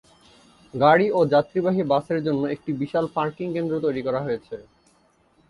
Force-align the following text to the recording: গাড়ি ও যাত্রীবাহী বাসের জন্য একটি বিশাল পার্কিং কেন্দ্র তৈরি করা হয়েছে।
গাড়ি 0.73 1.07
ও 1.11 1.19
যাত্রীবাহী 1.33 1.81
বাসের 1.91 2.19
জন্য 2.23 2.41
একটি 2.47 2.71
বিশাল 2.81 3.05
পার্কিং 3.15 3.47
কেন্দ্র 3.55 3.73
তৈরি 3.85 4.01
করা 4.07 4.19
হয়েছে। 4.25 4.55